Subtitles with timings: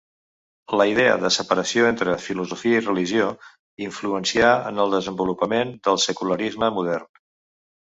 [0.79, 3.29] La idea de separació entre filosofia i religió
[3.91, 7.13] influencià en el desenvolupament del secularisme modern.